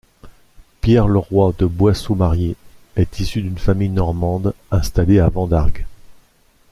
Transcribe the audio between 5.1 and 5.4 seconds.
à